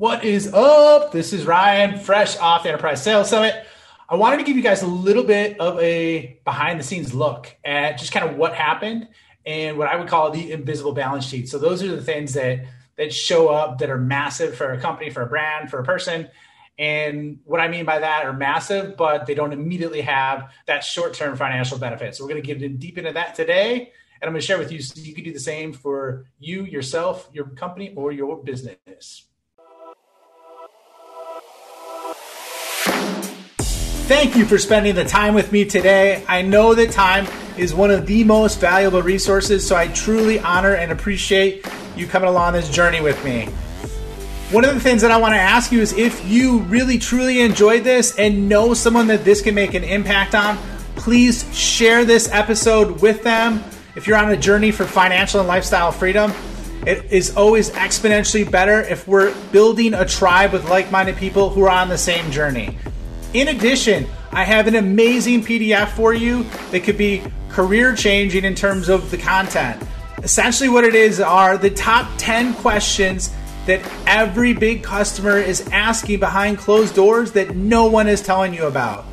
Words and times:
What 0.00 0.24
is 0.24 0.50
up? 0.54 1.12
This 1.12 1.34
is 1.34 1.44
Ryan, 1.44 1.98
fresh 1.98 2.38
off 2.38 2.62
the 2.62 2.70
Enterprise 2.70 3.02
Sales 3.02 3.28
Summit. 3.28 3.66
I 4.08 4.16
wanted 4.16 4.38
to 4.38 4.44
give 4.44 4.56
you 4.56 4.62
guys 4.62 4.80
a 4.80 4.86
little 4.86 5.24
bit 5.24 5.60
of 5.60 5.78
a 5.78 6.40
behind 6.42 6.80
the 6.80 6.84
scenes 6.84 7.12
look 7.12 7.54
at 7.66 7.98
just 7.98 8.10
kind 8.10 8.26
of 8.26 8.38
what 8.38 8.54
happened 8.54 9.08
and 9.44 9.76
what 9.76 9.88
I 9.88 9.96
would 9.96 10.08
call 10.08 10.30
the 10.30 10.52
invisible 10.52 10.92
balance 10.92 11.26
sheet. 11.26 11.50
So 11.50 11.58
those 11.58 11.82
are 11.82 11.94
the 11.94 12.00
things 12.00 12.32
that 12.32 12.64
that 12.96 13.12
show 13.12 13.48
up 13.48 13.76
that 13.80 13.90
are 13.90 13.98
massive 13.98 14.56
for 14.56 14.72
a 14.72 14.80
company, 14.80 15.10
for 15.10 15.20
a 15.20 15.26
brand, 15.26 15.68
for 15.68 15.78
a 15.80 15.84
person. 15.84 16.30
And 16.78 17.40
what 17.44 17.60
I 17.60 17.68
mean 17.68 17.84
by 17.84 17.98
that 17.98 18.24
are 18.24 18.32
massive, 18.32 18.96
but 18.96 19.26
they 19.26 19.34
don't 19.34 19.52
immediately 19.52 20.00
have 20.00 20.50
that 20.66 20.82
short-term 20.82 21.36
financial 21.36 21.76
benefit. 21.76 22.16
So 22.16 22.24
we're 22.24 22.30
going 22.30 22.42
to 22.42 22.54
get 22.54 22.80
deep 22.80 22.96
into 22.96 23.12
that 23.12 23.34
today. 23.34 23.92
And 24.22 24.28
I'm 24.28 24.30
going 24.30 24.40
to 24.40 24.46
share 24.46 24.56
with 24.56 24.72
you 24.72 24.80
so 24.80 24.98
you 24.98 25.14
can 25.14 25.24
do 25.24 25.32
the 25.34 25.38
same 25.38 25.74
for 25.74 26.24
you, 26.38 26.64
yourself, 26.64 27.28
your 27.34 27.48
company, 27.48 27.92
or 27.94 28.12
your 28.12 28.42
business. 28.42 29.26
Thank 34.10 34.34
you 34.34 34.44
for 34.44 34.58
spending 34.58 34.96
the 34.96 35.04
time 35.04 35.34
with 35.34 35.52
me 35.52 35.64
today. 35.64 36.24
I 36.26 36.42
know 36.42 36.74
that 36.74 36.90
time 36.90 37.28
is 37.56 37.72
one 37.72 37.92
of 37.92 38.06
the 38.06 38.24
most 38.24 38.58
valuable 38.58 39.02
resources, 39.02 39.64
so 39.64 39.76
I 39.76 39.86
truly 39.86 40.40
honor 40.40 40.74
and 40.74 40.90
appreciate 40.90 41.64
you 41.94 42.08
coming 42.08 42.28
along 42.28 42.54
this 42.54 42.68
journey 42.68 43.00
with 43.00 43.24
me. 43.24 43.44
One 44.50 44.64
of 44.64 44.74
the 44.74 44.80
things 44.80 45.02
that 45.02 45.12
I 45.12 45.16
want 45.18 45.34
to 45.34 45.38
ask 45.38 45.70
you 45.70 45.80
is 45.80 45.92
if 45.92 46.28
you 46.28 46.58
really 46.62 46.98
truly 46.98 47.40
enjoyed 47.40 47.84
this 47.84 48.18
and 48.18 48.48
know 48.48 48.74
someone 48.74 49.06
that 49.06 49.24
this 49.24 49.42
can 49.42 49.54
make 49.54 49.74
an 49.74 49.84
impact 49.84 50.34
on, 50.34 50.58
please 50.96 51.46
share 51.56 52.04
this 52.04 52.28
episode 52.32 53.00
with 53.00 53.22
them. 53.22 53.62
If 53.94 54.08
you're 54.08 54.18
on 54.18 54.32
a 54.32 54.36
journey 54.36 54.72
for 54.72 54.86
financial 54.86 55.38
and 55.38 55.46
lifestyle 55.46 55.92
freedom, 55.92 56.32
it 56.84 57.12
is 57.12 57.36
always 57.36 57.70
exponentially 57.70 58.50
better 58.50 58.80
if 58.80 59.06
we're 59.06 59.32
building 59.52 59.94
a 59.94 60.04
tribe 60.04 60.52
with 60.52 60.68
like 60.68 60.90
minded 60.90 61.16
people 61.16 61.50
who 61.50 61.62
are 61.62 61.70
on 61.70 61.88
the 61.88 61.98
same 61.98 62.32
journey. 62.32 62.76
In 63.32 63.46
addition, 63.48 64.08
I 64.32 64.42
have 64.42 64.66
an 64.66 64.74
amazing 64.74 65.44
PDF 65.44 65.90
for 65.90 66.12
you 66.12 66.44
that 66.72 66.82
could 66.82 66.98
be 66.98 67.22
career 67.48 67.94
changing 67.94 68.44
in 68.44 68.56
terms 68.56 68.88
of 68.88 69.08
the 69.12 69.18
content. 69.18 69.80
Essentially, 70.24 70.68
what 70.68 70.82
it 70.82 70.96
is 70.96 71.20
are 71.20 71.56
the 71.56 71.70
top 71.70 72.10
10 72.18 72.54
questions 72.54 73.32
that 73.66 73.80
every 74.04 74.52
big 74.52 74.82
customer 74.82 75.38
is 75.38 75.60
asking 75.68 76.18
behind 76.18 76.58
closed 76.58 76.96
doors 76.96 77.30
that 77.32 77.54
no 77.54 77.86
one 77.86 78.08
is 78.08 78.20
telling 78.20 78.52
you 78.52 78.66
about. 78.66 79.04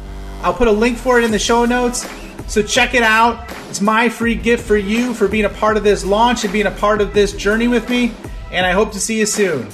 I'll 0.41 0.53
put 0.53 0.67
a 0.67 0.71
link 0.71 0.97
for 0.97 1.19
it 1.19 1.23
in 1.23 1.29
the 1.29 1.37
show 1.37 1.65
notes. 1.65 2.09
So 2.47 2.63
check 2.63 2.95
it 2.95 3.03
out. 3.03 3.51
It's 3.69 3.81
my 3.81 4.09
free 4.09 4.35
gift 4.35 4.65
for 4.65 4.77
you 4.77 5.13
for 5.13 5.27
being 5.27 5.45
a 5.45 5.49
part 5.49 5.77
of 5.77 5.83
this 5.83 6.03
launch 6.03 6.43
and 6.43 6.51
being 6.51 6.65
a 6.65 6.71
part 6.71 7.01
of 7.01 7.13
this 7.13 7.33
journey 7.33 7.67
with 7.67 7.87
me. 7.87 8.13
And 8.51 8.65
I 8.65 8.71
hope 8.71 8.93
to 8.93 8.99
see 8.99 9.19
you 9.19 9.27
soon. 9.27 9.67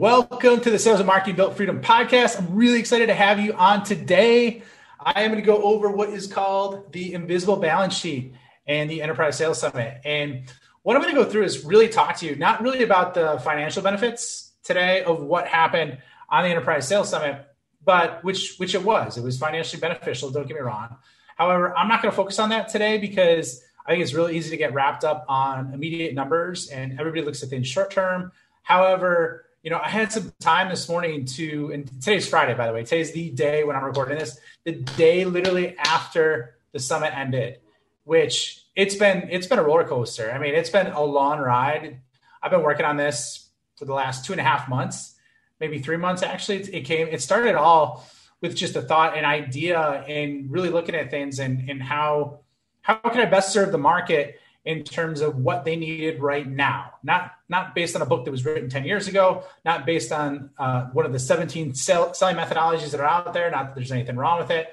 Welcome 0.00 0.62
to 0.62 0.70
the 0.70 0.78
Sales 0.78 0.98
and 0.98 1.06
Marketing 1.06 1.36
Built 1.36 1.58
Freedom 1.58 1.82
podcast. 1.82 2.38
I'm 2.38 2.54
really 2.54 2.78
excited 2.78 3.08
to 3.08 3.14
have 3.14 3.38
you 3.38 3.52
on 3.52 3.84
today. 3.84 4.62
I 4.98 5.24
am 5.24 5.30
going 5.30 5.42
to 5.42 5.46
go 5.46 5.62
over 5.62 5.90
what 5.90 6.08
is 6.08 6.26
called 6.26 6.90
the 6.90 7.12
invisible 7.12 7.56
balance 7.56 7.98
sheet 7.98 8.32
and 8.66 8.90
the 8.90 9.02
Enterprise 9.02 9.36
Sales 9.36 9.60
Summit. 9.60 10.00
And 10.06 10.44
what 10.84 10.96
I'm 10.96 11.02
going 11.02 11.14
to 11.14 11.22
go 11.22 11.28
through 11.28 11.42
is 11.42 11.66
really 11.66 11.86
talk 11.86 12.16
to 12.16 12.26
you, 12.26 12.34
not 12.34 12.62
really 12.62 12.82
about 12.82 13.12
the 13.12 13.38
financial 13.44 13.82
benefits 13.82 14.52
today 14.64 15.04
of 15.04 15.22
what 15.22 15.46
happened 15.46 15.98
on 16.30 16.44
the 16.44 16.48
Enterprise 16.48 16.88
Sales 16.88 17.10
Summit, 17.10 17.46
but 17.84 18.24
which 18.24 18.54
which 18.56 18.74
it 18.74 18.82
was. 18.82 19.18
It 19.18 19.22
was 19.22 19.36
financially 19.36 19.80
beneficial. 19.80 20.30
Don't 20.30 20.48
get 20.48 20.56
me 20.56 20.62
wrong. 20.62 20.96
However, 21.36 21.76
I'm 21.76 21.88
not 21.88 22.00
going 22.00 22.10
to 22.10 22.16
focus 22.16 22.38
on 22.38 22.48
that 22.48 22.70
today 22.70 22.96
because 22.96 23.62
I 23.84 23.90
think 23.90 24.02
it's 24.02 24.14
really 24.14 24.34
easy 24.34 24.48
to 24.48 24.56
get 24.56 24.72
wrapped 24.72 25.04
up 25.04 25.26
on 25.28 25.74
immediate 25.74 26.14
numbers, 26.14 26.68
and 26.68 26.98
everybody 26.98 27.20
looks 27.20 27.42
at 27.42 27.50
things 27.50 27.68
short 27.68 27.90
term. 27.90 28.32
However, 28.62 29.44
you 29.62 29.70
know, 29.70 29.78
I 29.78 29.88
had 29.88 30.10
some 30.10 30.32
time 30.40 30.70
this 30.70 30.88
morning 30.88 31.26
to, 31.26 31.70
and 31.72 31.86
today's 32.00 32.26
Friday, 32.26 32.54
by 32.54 32.66
the 32.66 32.72
way. 32.72 32.82
Today's 32.82 33.12
the 33.12 33.30
day 33.30 33.62
when 33.64 33.76
I'm 33.76 33.84
recording 33.84 34.18
this, 34.18 34.38
the 34.64 34.72
day 34.72 35.24
literally 35.24 35.76
after 35.78 36.56
the 36.72 36.78
summit 36.78 37.16
ended, 37.16 37.58
which 38.04 38.64
it's 38.74 38.94
been 38.94 39.28
it's 39.30 39.46
been 39.46 39.58
a 39.58 39.62
roller 39.62 39.84
coaster. 39.84 40.32
I 40.32 40.38
mean, 40.38 40.54
it's 40.54 40.70
been 40.70 40.86
a 40.86 41.02
long 41.02 41.38
ride. 41.38 42.00
I've 42.42 42.50
been 42.50 42.62
working 42.62 42.86
on 42.86 42.96
this 42.96 43.48
for 43.76 43.84
the 43.84 43.92
last 43.92 44.24
two 44.24 44.32
and 44.32 44.40
a 44.40 44.44
half 44.44 44.68
months, 44.68 45.16
maybe 45.58 45.78
three 45.78 45.98
months 45.98 46.22
actually. 46.22 46.60
It 46.60 46.82
came, 46.82 47.08
it 47.08 47.20
started 47.20 47.54
all 47.54 48.06
with 48.40 48.56
just 48.56 48.76
a 48.76 48.82
thought, 48.82 49.18
an 49.18 49.26
idea, 49.26 49.78
and 50.08 50.50
really 50.50 50.70
looking 50.70 50.94
at 50.94 51.10
things 51.10 51.38
and 51.38 51.68
and 51.68 51.82
how 51.82 52.40
how 52.80 52.94
can 52.94 53.20
I 53.20 53.26
best 53.26 53.52
serve 53.52 53.72
the 53.72 53.78
market 53.78 54.40
in 54.64 54.84
terms 54.84 55.20
of 55.20 55.36
what 55.36 55.64
they 55.64 55.76
needed 55.76 56.20
right 56.20 56.46
now. 56.46 56.92
Not 57.02 57.32
not 57.48 57.74
based 57.74 57.96
on 57.96 58.02
a 58.02 58.06
book 58.06 58.24
that 58.24 58.30
was 58.30 58.44
written 58.44 58.68
10 58.68 58.84
years 58.84 59.08
ago 59.08 59.44
not 59.64 59.86
based 59.86 60.12
on 60.12 60.50
uh, 60.58 60.86
one 60.92 61.06
of 61.06 61.12
the 61.12 61.18
17 61.18 61.74
sell, 61.74 62.14
selling 62.14 62.36
methodologies 62.36 62.90
that 62.90 63.00
are 63.00 63.06
out 63.06 63.32
there 63.32 63.50
not 63.50 63.68
that 63.68 63.74
there's 63.74 63.92
anything 63.92 64.16
wrong 64.16 64.38
with 64.38 64.50
it. 64.50 64.68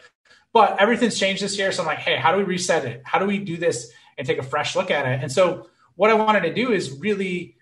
But 0.53 0.79
everything's 0.79 1.17
changed 1.17 1.41
this 1.41 1.57
year 1.57 1.71
so 1.71 1.83
i'm 1.83 1.87
like 1.87 1.99
hey 1.99 2.17
how 2.17 2.31
do 2.31 2.37
we 2.37 2.43
reset 2.43 2.85
it? 2.85 3.01
How 3.05 3.19
do 3.19 3.25
we 3.25 3.39
do 3.39 3.57
this 3.57 3.91
and 4.17 4.27
take 4.27 4.39
a 4.39 4.43
fresh 4.43 4.75
look 4.75 4.91
at 4.91 5.05
it? 5.05 5.21
And 5.21 5.31
so 5.31 5.69
what 5.95 6.09
i 6.09 6.13
wanted 6.13 6.41
to 6.41 6.53
do 6.53 6.71
is 6.71 6.91
really 6.91 7.55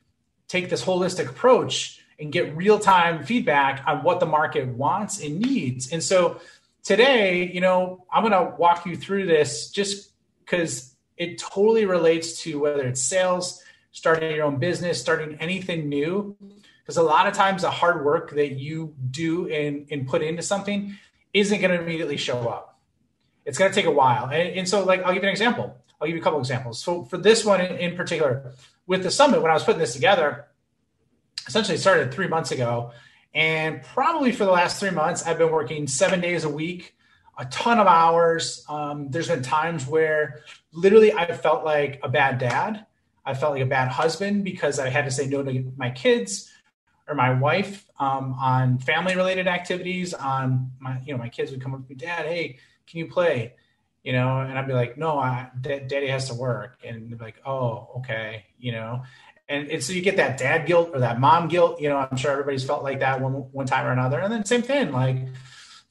take 0.47 0.69
this 0.69 0.83
holistic 0.83 1.29
approach 1.29 2.01
and 2.17 2.31
get 2.31 2.55
real-time 2.55 3.23
feedback 3.25 3.83
on 3.85 4.01
what 4.03 4.21
the 4.21 4.25
market 4.25 4.67
wants 4.69 5.21
and 5.21 5.39
needs. 5.39 5.91
And 5.91 6.01
so 6.01 6.39
today 6.83 7.51
you 7.51 7.61
know 7.61 8.05
i'm 8.11 8.27
going 8.27 8.31
to 8.31 8.55
walk 8.57 8.85
you 8.85 8.95
through 8.95 9.25
this 9.25 9.69
just 9.71 10.11
because 10.39 10.94
it 11.17 11.37
totally 11.37 11.85
relates 11.85 12.41
to 12.41 12.59
whether 12.59 12.87
it's 12.87 13.01
sales, 13.01 13.63
starting 13.91 14.35
your 14.35 14.45
own 14.45 14.57
business, 14.57 14.99
starting 14.99 15.37
anything 15.39 15.89
new. 15.89 16.35
Because 16.83 16.97
a 16.97 17.03
lot 17.03 17.27
of 17.27 17.33
times 17.33 17.63
the 17.63 17.71
hard 17.71 18.05
work 18.05 18.31
that 18.31 18.53
you 18.53 18.93
do 19.09 19.47
and, 19.47 19.87
and 19.89 20.07
put 20.07 20.21
into 20.21 20.43
something 20.43 20.95
isn't 21.33 21.59
going 21.59 21.71
to 21.71 21.81
immediately 21.81 22.17
show 22.17 22.47
up. 22.47 22.79
It's 23.43 23.57
going 23.57 23.71
to 23.71 23.75
take 23.75 23.85
a 23.85 23.91
while. 23.91 24.25
And, 24.25 24.59
and, 24.59 24.69
so, 24.69 24.83
like, 24.83 25.03
I'll 25.03 25.13
give 25.13 25.23
you 25.23 25.29
an 25.29 25.33
example. 25.33 25.75
I'll 25.99 26.07
give 26.07 26.15
you 26.15 26.21
a 26.21 26.23
couple 26.23 26.39
examples. 26.39 26.81
So, 26.81 27.03
for 27.03 27.17
this 27.17 27.45
one 27.45 27.61
in, 27.61 27.77
in 27.77 27.95
particular, 27.95 28.53
with 28.87 29.03
the 29.03 29.11
summit, 29.11 29.41
when 29.41 29.51
I 29.51 29.53
was 29.53 29.63
putting 29.63 29.79
this 29.79 29.93
together, 29.93 30.45
essentially 31.47 31.77
started 31.77 32.13
three 32.13 32.27
months 32.27 32.51
ago. 32.51 32.91
And 33.33 33.83
probably 33.83 34.31
for 34.31 34.45
the 34.45 34.51
last 34.51 34.79
three 34.79 34.91
months, 34.91 35.25
I've 35.25 35.37
been 35.37 35.51
working 35.51 35.87
seven 35.87 36.21
days 36.21 36.43
a 36.43 36.49
week, 36.49 36.94
a 37.37 37.45
ton 37.45 37.79
of 37.79 37.87
hours. 37.87 38.65
Um, 38.69 39.09
there's 39.11 39.27
been 39.27 39.41
times 39.41 39.85
where 39.85 40.41
literally 40.71 41.13
I 41.13 41.35
felt 41.35 41.65
like 41.65 41.99
a 42.03 42.09
bad 42.09 42.37
dad. 42.37 42.85
I 43.25 43.33
felt 43.33 43.53
like 43.53 43.63
a 43.63 43.67
bad 43.67 43.89
husband 43.89 44.43
because 44.43 44.79
I 44.79 44.89
had 44.89 45.05
to 45.05 45.11
say 45.11 45.27
no 45.27 45.43
to 45.43 45.71
my 45.77 45.89
kids 45.89 46.51
or 47.07 47.15
my 47.15 47.33
wife 47.33 47.85
um, 47.99 48.35
on 48.39 48.79
family 48.79 49.15
related 49.15 49.47
activities. 49.47 50.13
On 50.13 50.71
my, 50.79 50.99
you 51.05 51.13
know, 51.13 51.19
my 51.19 51.29
kids 51.29 51.51
would 51.51 51.61
come 51.61 51.73
up 51.73 51.83
to 51.83 51.89
me, 51.89 51.95
Dad, 51.95 52.25
hey, 52.25 52.57
can 52.87 52.99
you 52.99 53.07
play? 53.07 53.53
You 54.03 54.13
know, 54.13 54.39
and 54.39 54.57
I'd 54.57 54.67
be 54.67 54.73
like, 54.73 54.97
No, 54.97 55.17
I, 55.17 55.49
D- 55.59 55.81
Daddy 55.87 56.07
has 56.07 56.29
to 56.29 56.35
work, 56.35 56.77
and 56.85 57.09
they'd 57.09 57.17
be 57.17 57.25
like, 57.25 57.41
Oh, 57.45 57.89
okay, 57.97 58.45
you 58.59 58.71
know. 58.71 59.03
And, 59.49 59.67
and 59.69 59.83
so 59.83 59.93
you 59.93 60.01
get 60.01 60.17
that 60.17 60.37
dad 60.37 60.65
guilt 60.65 60.91
or 60.93 60.99
that 60.99 61.19
mom 61.19 61.47
guilt. 61.47 61.79
You 61.81 61.89
know, 61.89 61.97
I'm 61.97 62.17
sure 62.17 62.31
everybody's 62.31 62.63
felt 62.63 62.83
like 62.83 62.99
that 62.99 63.21
one 63.21 63.33
one 63.33 63.65
time 63.65 63.85
or 63.85 63.91
another. 63.91 64.19
And 64.19 64.31
then 64.31 64.45
same 64.45 64.61
thing, 64.61 64.91
like 64.91 65.17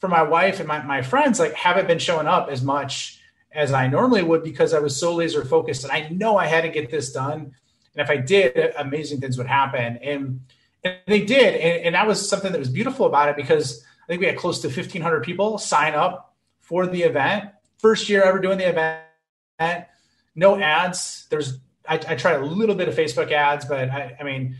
for 0.04 0.08
my 0.08 0.22
wife 0.22 0.60
and 0.60 0.68
my, 0.68 0.82
my 0.82 1.00
friends, 1.00 1.40
like 1.40 1.54
haven't 1.54 1.86
been 1.86 1.98
showing 1.98 2.26
up 2.26 2.50
as 2.50 2.60
much 2.60 3.18
as 3.52 3.72
I 3.72 3.86
normally 3.86 4.22
would 4.22 4.44
because 4.44 4.74
I 4.74 4.78
was 4.78 4.94
so 4.94 5.14
laser 5.14 5.42
focused 5.46 5.82
and 5.82 5.90
I 5.90 6.10
know 6.10 6.36
I 6.36 6.44
had 6.44 6.60
to 6.60 6.68
get 6.68 6.90
this 6.90 7.10
done. 7.10 7.54
And 7.94 8.04
if 8.04 8.10
I 8.10 8.18
did, 8.18 8.74
amazing 8.76 9.22
things 9.22 9.38
would 9.38 9.46
happen. 9.46 9.96
And, 10.02 10.40
and 10.84 10.96
they 11.06 11.24
did. 11.24 11.54
And, 11.54 11.86
and 11.86 11.94
that 11.94 12.06
was 12.06 12.28
something 12.28 12.52
that 12.52 12.58
was 12.58 12.68
beautiful 12.68 13.06
about 13.06 13.30
it 13.30 13.36
because 13.36 13.82
I 14.02 14.06
think 14.08 14.20
we 14.20 14.26
had 14.26 14.36
close 14.36 14.60
to 14.60 14.68
1,500 14.68 15.22
people 15.22 15.56
sign 15.56 15.94
up 15.94 16.34
for 16.60 16.86
the 16.86 17.02
event. 17.02 17.46
First 17.78 18.10
year 18.10 18.24
ever 18.24 18.40
doing 18.40 18.58
the 18.58 18.68
event. 18.68 19.86
No 20.34 20.60
ads. 20.60 21.26
There's 21.30 21.60
I, 21.88 21.94
I 21.94 22.14
tried 22.14 22.42
a 22.42 22.44
little 22.44 22.74
bit 22.74 22.88
of 22.88 22.94
Facebook 22.94 23.32
ads, 23.32 23.64
but 23.64 23.88
I, 23.88 24.18
I 24.20 24.22
mean, 24.22 24.58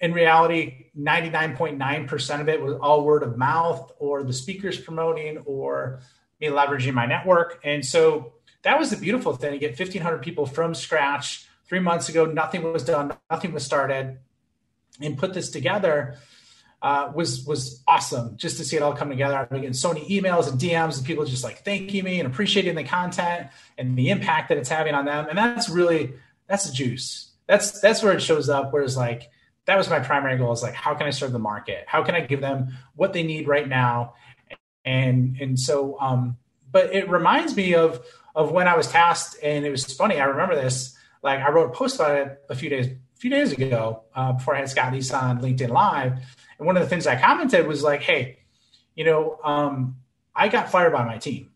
in 0.00 0.12
reality, 0.12 0.86
99.9% 0.98 2.40
of 2.40 2.48
it 2.48 2.60
was 2.60 2.74
all 2.80 3.04
word 3.04 3.22
of 3.22 3.36
mouth 3.36 3.92
or 3.98 4.22
the 4.22 4.32
speakers 4.32 4.78
promoting 4.78 5.38
or 5.44 6.00
me 6.40 6.48
leveraging 6.48 6.94
my 6.94 7.06
network. 7.06 7.60
And 7.64 7.84
so 7.84 8.32
that 8.62 8.78
was 8.78 8.90
the 8.90 8.96
beautiful 8.96 9.34
thing 9.34 9.52
to 9.52 9.58
get 9.58 9.78
1,500 9.78 10.18
people 10.22 10.46
from 10.46 10.74
scratch. 10.74 11.46
Three 11.66 11.80
months 11.80 12.08
ago, 12.08 12.24
nothing 12.24 12.72
was 12.72 12.82
done, 12.82 13.12
nothing 13.30 13.52
was 13.52 13.64
started, 13.64 14.18
and 15.00 15.16
put 15.16 15.34
this 15.34 15.50
together 15.50 16.18
uh, 16.82 17.12
was 17.14 17.44
was 17.44 17.82
awesome. 17.86 18.36
Just 18.36 18.56
to 18.56 18.64
see 18.64 18.76
it 18.76 18.82
all 18.82 18.94
come 18.94 19.10
together. 19.10 19.36
I've 19.36 19.50
been 19.50 19.60
getting 19.60 19.74
so 19.74 19.92
many 19.92 20.08
emails 20.08 20.50
and 20.50 20.58
DMs 20.58 20.96
and 20.96 21.06
people 21.06 21.24
just 21.24 21.44
like 21.44 21.64
thanking 21.64 22.04
me 22.04 22.18
and 22.20 22.26
appreciating 22.26 22.74
the 22.74 22.84
content 22.84 23.48
and 23.76 23.96
the 23.96 24.10
impact 24.10 24.48
that 24.48 24.58
it's 24.58 24.68
having 24.68 24.94
on 24.94 25.04
them. 25.04 25.26
And 25.28 25.36
that's 25.36 25.68
really 25.68 26.14
that's 26.46 26.66
the 26.66 26.72
juice. 26.72 27.30
That's 27.46 27.80
that's 27.80 28.02
where 28.02 28.14
it 28.14 28.22
shows 28.22 28.48
up. 28.48 28.72
Where 28.72 28.82
it's 28.82 28.96
like 28.96 29.30
that 29.66 29.76
was 29.76 29.88
my 29.88 30.00
primary 30.00 30.36
goal 30.36 30.52
is 30.52 30.62
like 30.62 30.74
how 30.74 30.94
can 30.94 31.06
I 31.06 31.10
serve 31.10 31.32
the 31.32 31.38
market? 31.38 31.84
How 31.86 32.02
can 32.02 32.14
I 32.14 32.20
give 32.20 32.40
them 32.40 32.76
what 32.94 33.12
they 33.12 33.22
need 33.22 33.46
right 33.46 33.68
now? 33.68 34.14
and 34.84 35.36
and 35.40 35.58
so 35.58 35.98
um 36.00 36.36
but 36.72 36.94
it 36.94 37.08
reminds 37.08 37.54
me 37.56 37.74
of 37.74 38.04
of 38.34 38.52
when 38.52 38.68
I 38.68 38.76
was 38.76 38.86
tasked 38.86 39.36
and 39.42 39.64
it 39.66 39.70
was 39.70 39.84
funny 39.92 40.20
I 40.20 40.24
remember 40.24 40.54
this 40.54 40.96
like 41.22 41.40
I 41.40 41.50
wrote 41.50 41.70
a 41.70 41.72
post 41.72 41.96
about 41.96 42.16
it 42.16 42.42
a 42.48 42.54
few 42.54 42.70
days 42.70 42.86
a 42.86 43.20
few 43.20 43.30
days 43.30 43.52
ago 43.52 44.04
uh, 44.14 44.32
before 44.32 44.56
I 44.56 44.60
had 44.60 44.70
Scott 44.70 44.92
Leese 44.92 45.12
on 45.12 45.42
LinkedIn 45.42 45.68
Live, 45.68 46.12
and 46.58 46.66
one 46.66 46.78
of 46.78 46.82
the 46.82 46.88
things 46.88 47.06
I 47.06 47.20
commented 47.20 47.66
was 47.66 47.82
like, 47.82 48.00
"Hey, 48.00 48.38
you 48.94 49.04
know, 49.04 49.38
um, 49.44 49.96
I 50.34 50.48
got 50.48 50.70
fired 50.70 50.92
by 50.94 51.04
my 51.04 51.18
team," 51.18 51.50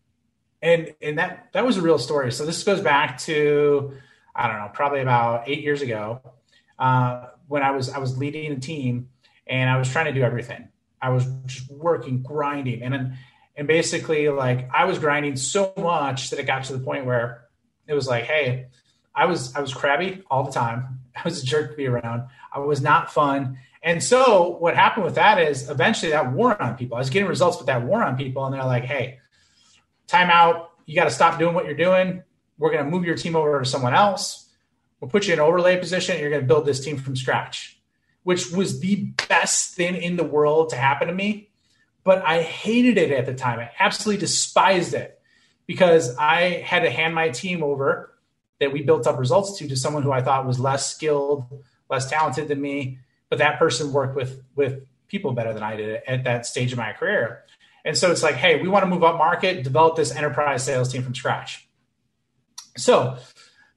and 0.61 0.93
and 1.01 1.17
that 1.17 1.49
that 1.53 1.65
was 1.65 1.77
a 1.77 1.81
real 1.81 1.97
story. 1.97 2.31
So 2.31 2.45
this 2.45 2.63
goes 2.63 2.81
back 2.81 3.17
to 3.21 3.97
I 4.35 4.47
don't 4.47 4.59
know, 4.59 4.69
probably 4.73 5.01
about 5.01 5.49
eight 5.49 5.63
years 5.63 5.81
ago, 5.81 6.21
uh, 6.79 7.27
when 7.47 7.63
I 7.63 7.71
was 7.71 7.89
I 7.89 7.99
was 7.99 8.17
leading 8.17 8.51
a 8.51 8.59
team 8.59 9.09
and 9.47 9.69
I 9.69 9.77
was 9.77 9.89
trying 9.89 10.05
to 10.05 10.13
do 10.13 10.21
everything. 10.21 10.69
I 11.01 11.09
was 11.09 11.25
just 11.45 11.69
working, 11.71 12.21
grinding, 12.23 12.81
and 12.81 12.93
then 12.93 13.17
and 13.55 13.67
basically 13.67 14.29
like 14.29 14.69
I 14.73 14.85
was 14.85 14.99
grinding 14.99 15.35
so 15.35 15.73
much 15.77 16.29
that 16.31 16.39
it 16.39 16.47
got 16.47 16.65
to 16.65 16.73
the 16.73 16.83
point 16.83 17.05
where 17.05 17.45
it 17.87 17.93
was 17.93 18.07
like, 18.07 18.25
hey, 18.25 18.67
I 19.13 19.25
was 19.25 19.55
I 19.55 19.61
was 19.61 19.73
crabby 19.73 20.23
all 20.29 20.43
the 20.43 20.51
time. 20.51 20.99
I 21.15 21.21
was 21.23 21.43
a 21.43 21.45
jerk 21.45 21.71
to 21.71 21.77
be 21.77 21.87
around. 21.87 22.27
I 22.53 22.59
was 22.59 22.81
not 22.81 23.11
fun. 23.13 23.57
And 23.81 24.03
so 24.03 24.57
what 24.59 24.75
happened 24.75 25.05
with 25.05 25.15
that 25.15 25.39
is 25.39 25.69
eventually 25.69 26.11
that 26.11 26.33
wore 26.33 26.59
on 26.59 26.75
people. 26.75 26.97
I 26.97 26.99
was 26.99 27.11
getting 27.11 27.29
results, 27.29 27.57
but 27.57 27.67
that 27.67 27.83
wore 27.83 28.03
on 28.03 28.17
people, 28.17 28.43
and 28.45 28.53
they're 28.53 28.65
like, 28.65 28.83
hey, 28.83 29.19
time 30.07 30.29
out. 30.29 30.71
You 30.87 30.95
got 30.95 31.05
to 31.05 31.11
stop 31.11 31.37
doing 31.39 31.53
what 31.53 31.65
you're 31.65 31.75
doing. 31.75 32.23
We're 32.57 32.71
going 32.71 32.83
to 32.83 32.89
move 32.89 33.05
your 33.05 33.15
team 33.15 33.35
over 33.35 33.59
to 33.59 33.65
someone 33.65 33.93
else. 33.93 34.44
We'll 34.99 35.09
put 35.09 35.27
you 35.27 35.33
in 35.33 35.39
overlay 35.39 35.77
position. 35.77 36.19
You're 36.19 36.29
going 36.29 36.41
to 36.41 36.47
build 36.47 36.65
this 36.65 36.83
team 36.83 36.97
from 36.97 37.15
scratch, 37.15 37.79
which 38.23 38.51
was 38.51 38.79
the 38.79 39.11
best 39.27 39.75
thing 39.75 39.95
in 39.95 40.15
the 40.15 40.23
world 40.23 40.69
to 40.69 40.75
happen 40.75 41.07
to 41.07 41.13
me. 41.13 41.49
But 42.03 42.23
I 42.23 42.41
hated 42.41 42.97
it 42.97 43.11
at 43.11 43.25
the 43.25 43.33
time. 43.33 43.59
I 43.59 43.71
absolutely 43.79 44.19
despised 44.21 44.93
it 44.93 45.19
because 45.67 46.15
I 46.17 46.61
had 46.61 46.83
to 46.83 46.89
hand 46.89 47.15
my 47.15 47.29
team 47.29 47.63
over 47.63 48.13
that 48.59 48.71
we 48.71 48.83
built 48.83 49.07
up 49.07 49.19
results 49.19 49.57
to 49.59 49.67
to 49.67 49.75
someone 49.75 50.03
who 50.03 50.11
I 50.11 50.21
thought 50.21 50.45
was 50.45 50.59
less 50.59 50.89
skilled, 50.89 51.45
less 51.89 52.09
talented 52.09 52.47
than 52.47 52.61
me, 52.61 52.99
but 53.29 53.39
that 53.39 53.59
person 53.59 53.91
worked 53.91 54.15
with 54.15 54.41
with 54.55 54.85
people 55.07 55.33
better 55.33 55.53
than 55.53 55.63
I 55.63 55.75
did 55.75 56.01
at 56.07 56.23
that 56.23 56.45
stage 56.45 56.71
of 56.71 56.77
my 56.77 56.93
career. 56.93 57.43
And 57.83 57.95
so 57.97 58.11
it's 58.11 58.23
like, 58.23 58.35
hey, 58.35 58.59
we 58.61 58.67
want 58.67 58.83
to 58.83 58.89
move 58.89 59.03
up 59.03 59.17
market, 59.17 59.63
develop 59.63 59.95
this 59.95 60.11
enterprise 60.11 60.63
sales 60.63 60.91
team 60.91 61.03
from 61.03 61.13
scratch. 61.13 61.67
So 62.77 63.17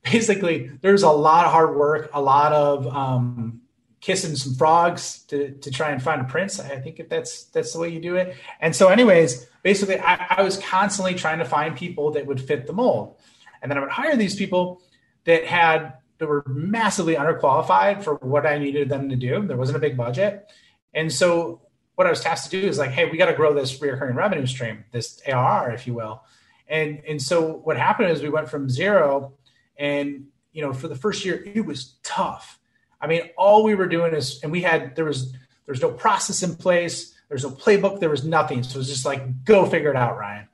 basically, 0.03 0.71
there's 0.81 1.03
a 1.03 1.11
lot 1.11 1.47
of 1.47 1.53
hard 1.53 1.77
work, 1.77 2.11
a 2.13 2.21
lot 2.21 2.53
of 2.53 2.87
um, 2.89 3.61
kissing 4.01 4.37
some 4.37 4.55
frogs 4.55 5.21
to, 5.25 5.53
to 5.53 5.71
try 5.71 5.91
and 5.91 6.03
find 6.03 6.21
a 6.21 6.25
prince. 6.25 6.61
I 6.61 6.79
think 6.79 7.01
if 7.01 7.09
that's 7.09 7.45
that's 7.45 7.73
the 7.73 7.81
way 7.81 7.89
you 7.91 8.01
do 8.01 8.17
it. 8.17 8.37
And 8.61 8.75
so, 8.75 8.89
anyways, 8.89 9.47
basically, 9.63 9.99
I, 9.99 10.39
I 10.39 10.43
was 10.43 10.59
constantly 10.59 11.15
trying 11.15 11.39
to 11.39 11.45
find 11.45 11.77
people 11.77 12.13
that 12.13 12.27
would 12.27 12.41
fit 12.41 12.67
the 12.67 12.73
mold, 12.73 13.17
and 13.63 13.71
then 13.71 13.79
I 13.79 13.81
would 13.81 13.91
hire 13.91 14.17
these 14.17 14.37
people 14.37 14.83
that 15.25 15.45
had 15.45 15.95
that 16.19 16.27
were 16.27 16.45
massively 16.49 17.15
underqualified 17.15 18.03
for 18.03 18.15
what 18.17 18.45
I 18.45 18.59
needed 18.59 18.89
them 18.89 19.09
to 19.09 19.17
do. 19.17 19.47
There 19.47 19.57
wasn't 19.57 19.77
a 19.77 19.81
big 19.81 19.97
budget, 19.97 20.51
and 20.95 21.13
so 21.13 21.63
what 21.99 22.07
I 22.07 22.11
was 22.11 22.21
tasked 22.21 22.53
to 22.53 22.61
do 22.61 22.69
is 22.69 22.79
like, 22.79 22.91
hey, 22.91 23.11
we 23.11 23.19
got 23.19 23.27
to 23.27 23.35
grow 23.35 23.53
this 23.53 23.83
recurring 23.83 24.15
revenue 24.15 24.47
stream, 24.47 24.85
this 24.93 25.21
ARR, 25.27 25.73
if 25.73 25.85
you 25.85 25.95
will. 25.95 26.23
And 26.69 27.03
and 27.09 27.21
so 27.21 27.55
what 27.65 27.77
happened 27.77 28.11
is 28.11 28.23
we 28.23 28.29
went 28.29 28.49
from 28.49 28.69
zero, 28.69 29.33
and 29.79 30.27
you 30.53 30.63
know 30.63 30.73
for 30.73 30.89
the 30.89 30.97
first 30.97 31.25
year 31.25 31.43
it 31.55 31.65
was 31.65 31.95
tough. 32.03 32.59
I 33.01 33.07
mean, 33.07 33.23
all 33.37 33.63
we 33.63 33.75
were 33.75 33.87
doing 33.87 34.13
is, 34.15 34.41
and 34.43 34.51
we 34.51 34.63
had 34.63 34.97
there 34.97 35.05
was 35.05 35.35
there's 35.67 35.81
no 35.81 35.91
process 35.91 36.43
in 36.43 36.57
place, 36.57 37.15
there's 37.29 37.45
no 37.45 37.51
playbook, 37.51 38.01
there 38.01 38.11
was 38.11 38.25
nothing. 38.25 38.63
So 38.63 38.77
it 38.77 38.79
was 38.79 38.89
just 38.89 39.05
like 39.05 39.45
go 39.45 39.67
figure 39.67 39.91
it 39.91 39.97
out, 39.97 40.19
Ryan. 40.19 40.49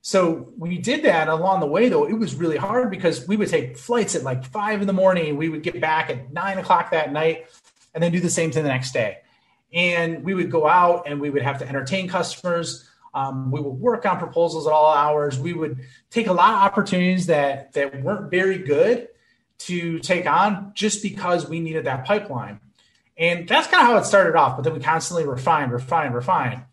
So 0.00 0.52
we 0.58 0.78
did 0.78 1.04
that 1.04 1.28
along 1.28 1.60
the 1.60 1.66
way, 1.66 1.88
though 1.88 2.06
it 2.06 2.12
was 2.12 2.34
really 2.34 2.58
hard 2.58 2.90
because 2.90 3.26
we 3.26 3.36
would 3.36 3.48
take 3.48 3.78
flights 3.78 4.14
at 4.14 4.22
like 4.22 4.44
five 4.44 4.80
in 4.80 4.86
the 4.86 4.92
morning. 4.92 5.36
We 5.36 5.48
would 5.48 5.62
get 5.62 5.80
back 5.80 6.10
at 6.10 6.32
nine 6.32 6.58
o'clock 6.58 6.90
that 6.90 7.12
night, 7.12 7.46
and 7.94 8.02
then 8.02 8.12
do 8.12 8.20
the 8.20 8.30
same 8.30 8.50
thing 8.50 8.64
the 8.64 8.68
next 8.68 8.92
day. 8.92 9.18
And 9.72 10.22
we 10.22 10.34
would 10.34 10.50
go 10.50 10.66
out 10.68 11.04
and 11.06 11.20
we 11.20 11.30
would 11.30 11.42
have 11.42 11.58
to 11.58 11.68
entertain 11.68 12.08
customers. 12.08 12.88
Um, 13.14 13.50
we 13.50 13.60
would 13.60 13.70
work 13.70 14.06
on 14.06 14.18
proposals 14.18 14.66
at 14.66 14.72
all 14.72 14.92
hours. 14.92 15.38
We 15.38 15.52
would 15.52 15.80
take 16.10 16.26
a 16.26 16.32
lot 16.32 16.54
of 16.54 16.62
opportunities 16.62 17.26
that 17.26 17.72
that 17.72 18.02
weren't 18.02 18.30
very 18.30 18.58
good 18.58 19.08
to 19.58 19.98
take 20.00 20.26
on 20.26 20.72
just 20.74 21.02
because 21.02 21.48
we 21.48 21.60
needed 21.60 21.86
that 21.86 22.04
pipeline. 22.04 22.60
And 23.16 23.48
that's 23.48 23.68
kind 23.68 23.82
of 23.82 23.88
how 23.88 23.96
it 23.98 24.04
started 24.04 24.34
off. 24.34 24.56
But 24.56 24.62
then 24.62 24.74
we 24.74 24.80
constantly 24.80 25.26
refined, 25.26 25.72
refined, 25.72 26.14
refined. 26.14 26.64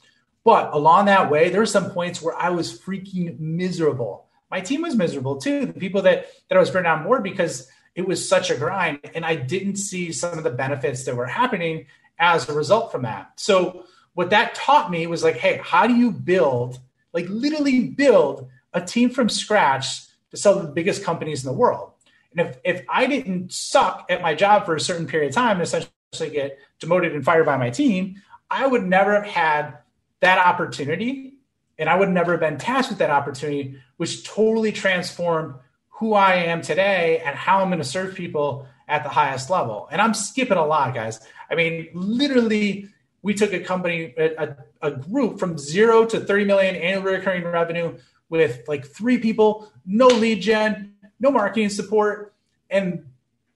But 0.44 0.74
along 0.74 1.06
that 1.06 1.30
way, 1.30 1.50
there 1.50 1.60
were 1.60 1.68
some 1.68 1.92
points 1.92 2.22
where 2.22 2.36
I 2.36 2.50
was 2.50 2.78
freaking 2.80 3.40
miserable. 3.40 4.28
My 4.50 4.60
team 4.60 4.82
was 4.82 4.96
miserable 4.96 5.38
too. 5.38 5.68
The 5.68 5.74
people 5.74 6.02
that 6.04 6.28
that 6.50 6.56
I 6.56 6.60
was 6.60 6.72
bringing 6.72 6.92
on 6.92 7.04
board 7.04 7.24
because 7.24 7.70
it 7.94 8.08
was 8.08 8.28
such 8.28 8.50
a 8.50 8.56
grind, 8.56 9.00
and 9.14 9.26
I 9.26 9.36
didn't 9.36 9.76
see 9.76 10.12
some 10.12 10.38
of 10.38 10.44
the 10.44 10.50
benefits 10.50 11.04
that 11.06 11.16
were 11.16 11.26
happening 11.26 11.88
as 12.18 12.48
a 12.48 12.54
result 12.54 12.92
from 12.92 13.04
that. 13.04 13.32
So 13.36 13.86
what 14.14 14.32
that 14.32 14.56
taught 14.56 14.92
me 14.92 15.08
was 15.08 15.24
like, 15.24 15.38
hey, 15.38 15.60
how 15.64 15.88
do 15.88 15.96
you 15.96 16.12
build, 16.12 16.80
like 17.14 17.26
literally 17.30 17.88
build 17.88 18.50
a 18.74 18.82
team 18.82 19.10
from 19.10 19.30
scratch 19.30 20.06
to 20.32 20.38
sell 20.38 20.60
to 20.60 20.66
the 20.66 20.72
biggest 20.72 21.04
companies 21.04 21.44
in 21.44 21.52
the 21.52 21.58
world? 21.58 21.92
And 22.36 22.48
if, 22.48 22.58
if 22.64 22.86
I 22.90 23.08
didn't 23.08 23.52
suck 23.52 24.06
at 24.10 24.22
my 24.22 24.34
job 24.34 24.66
for 24.66 24.76
a 24.76 24.80
certain 24.80 25.08
period 25.08 25.30
of 25.30 25.36
time 25.36 25.58
and 25.58 25.64
essentially 25.64 26.30
get 26.30 26.58
demoted 26.80 27.14
and 27.14 27.24
fired 27.24 27.46
by 27.46 27.58
my 27.58 27.70
team, 27.70 28.22
I 28.50 28.68
would 28.68 28.84
never 28.84 29.14
have 29.14 29.26
had 29.26 29.78
that 30.20 30.38
opportunity. 30.38 31.36
And 31.78 31.90
I 31.90 31.96
would 31.96 32.10
never 32.10 32.32
have 32.32 32.42
been 32.42 32.58
tasked 32.58 32.92
with 32.92 33.00
that 33.00 33.10
opportunity, 33.10 33.76
which 33.98 34.24
totally 34.24 34.72
transformed 34.72 35.56
who 35.90 36.14
I 36.14 36.36
am 36.36 36.62
today 36.62 37.22
and 37.26 37.36
how 37.36 37.62
I'm 37.62 37.70
going 37.70 37.80
to 37.80 37.86
serve 37.86 38.14
people 38.14 38.68
at 38.88 39.04
the 39.04 39.10
highest 39.10 39.50
level. 39.50 39.88
And 39.92 40.02
I'm 40.02 40.14
skipping 40.14 40.58
a 40.58 40.66
lot, 40.66 40.94
guys. 40.94 41.20
I 41.50 41.56
mean, 41.56 41.90
literally 41.94 42.90
we 43.24 43.34
took 43.34 43.54
a 43.54 43.60
company, 43.60 44.14
a, 44.18 44.56
a 44.82 44.92
group 44.92 45.40
from 45.40 45.58
zero 45.58 46.06
to 46.06 46.20
30 46.20 46.46
million 46.46 46.76
annual 46.76 47.04
recurring 47.04 47.44
revenue 47.44 47.98
with 48.30 48.68
like 48.68 48.86
three 48.86 49.18
people, 49.18 49.72
no 49.86 50.08
lead 50.08 50.42
gen, 50.42 50.94
no 51.20 51.32
marketing 51.32 51.70
support, 51.70 52.34
and 52.70 53.06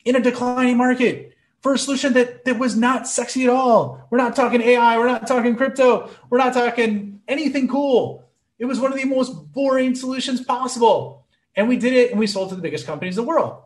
in 0.03 0.15
a 0.15 0.19
declining 0.19 0.77
market 0.77 1.33
for 1.61 1.73
a 1.73 1.77
solution 1.77 2.13
that, 2.13 2.45
that 2.45 2.59
was 2.59 2.75
not 2.75 3.07
sexy 3.07 3.45
at 3.45 3.49
all. 3.49 4.05
We're 4.11 4.19
not 4.19 4.35
talking 4.35 4.61
AI, 4.61 4.99
we're 4.99 5.07
not 5.07 5.25
talking 5.25 5.55
crypto, 5.55 6.11
we're 6.29 6.37
not 6.37 6.53
talking 6.53 7.21
anything 7.27 7.67
cool. 7.67 8.23
It 8.59 8.65
was 8.65 8.79
one 8.79 8.93
of 8.93 8.99
the 8.99 9.05
most 9.05 9.51
boring 9.51 9.95
solutions 9.95 10.41
possible. 10.41 11.25
And 11.55 11.67
we 11.67 11.77
did 11.77 11.93
it 11.93 12.11
and 12.11 12.19
we 12.19 12.27
sold 12.27 12.49
to 12.49 12.55
the 12.55 12.61
biggest 12.61 12.85
companies 12.85 13.17
in 13.17 13.23
the 13.23 13.27
world. 13.27 13.63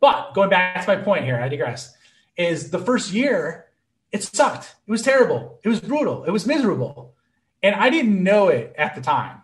But 0.00 0.34
going 0.34 0.50
back 0.50 0.84
to 0.84 0.96
my 0.96 1.02
point 1.02 1.24
here, 1.24 1.40
I 1.40 1.48
digress, 1.48 1.96
is 2.36 2.70
the 2.70 2.78
first 2.78 3.12
year 3.12 3.67
it 4.12 4.22
sucked. 4.22 4.76
It 4.86 4.90
was 4.90 5.02
terrible. 5.02 5.60
It 5.62 5.68
was 5.68 5.80
brutal. 5.80 6.24
It 6.24 6.30
was 6.30 6.46
miserable. 6.46 7.14
And 7.62 7.74
I 7.74 7.90
didn't 7.90 8.22
know 8.22 8.48
it 8.48 8.74
at 8.78 8.94
the 8.94 9.00
time. 9.00 9.42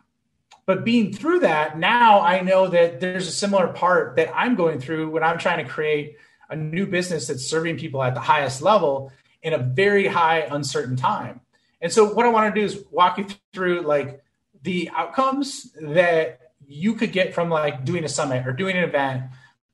But 0.66 0.84
being 0.84 1.12
through 1.12 1.40
that, 1.40 1.78
now 1.78 2.20
I 2.20 2.40
know 2.40 2.68
that 2.68 3.00
there's 3.00 3.28
a 3.28 3.32
similar 3.32 3.68
part 3.68 4.16
that 4.16 4.34
I'm 4.34 4.54
going 4.54 4.80
through 4.80 5.10
when 5.10 5.22
I'm 5.22 5.38
trying 5.38 5.64
to 5.64 5.70
create 5.70 6.16
a 6.48 6.56
new 6.56 6.86
business 6.86 7.26
that's 7.26 7.44
serving 7.44 7.76
people 7.76 8.02
at 8.02 8.14
the 8.14 8.20
highest 8.20 8.62
level 8.62 9.12
in 9.42 9.52
a 9.52 9.58
very 9.58 10.06
high 10.06 10.40
uncertain 10.40 10.96
time. 10.96 11.40
And 11.82 11.92
so 11.92 12.14
what 12.14 12.24
I 12.24 12.30
want 12.30 12.54
to 12.54 12.60
do 12.60 12.64
is 12.64 12.82
walk 12.90 13.18
you 13.18 13.26
through 13.52 13.82
like 13.82 14.22
the 14.62 14.90
outcomes 14.94 15.70
that 15.80 16.40
you 16.66 16.94
could 16.94 17.12
get 17.12 17.34
from 17.34 17.50
like 17.50 17.84
doing 17.84 18.04
a 18.04 18.08
summit 18.08 18.46
or 18.46 18.52
doing 18.52 18.76
an 18.76 18.84
event 18.84 19.24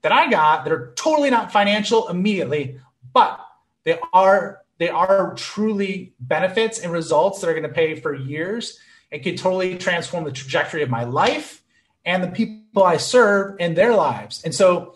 that 0.03 0.11
I 0.11 0.29
got 0.29 0.65
that 0.65 0.73
are 0.73 0.93
totally 0.97 1.31
not 1.31 1.53
financial 1.53 2.09
immediately, 2.09 2.81
but 3.13 3.41
they 3.85 3.99
are 4.13 4.60
they 4.81 4.89
are 4.89 5.35
truly 5.35 6.15
benefits 6.19 6.79
and 6.79 6.91
results 6.91 7.41
that 7.41 7.51
are 7.51 7.53
going 7.53 7.65
to 7.65 7.69
pay 7.69 7.95
for 7.97 8.15
years 8.15 8.79
and 9.13 9.23
could 9.23 9.37
totally 9.37 9.77
transform 9.77 10.25
the 10.25 10.33
trajectory 10.33 10.83
of 10.83 10.89
my 10.89 11.05
life 11.05 11.63
and 12.07 12.25
the 12.25 12.29
people 12.29 12.83
I 12.83 12.97
serve 12.97 13.57
and 13.61 13.77
their 13.77 13.95
lives. 13.95 14.43
And 14.43 14.55
so 14.55 14.95